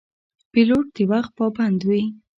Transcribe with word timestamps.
پیلوټ 0.51 0.85
د 0.95 0.97
وخت 1.11 1.31
پابند 1.37 1.79
وي. 1.87 2.03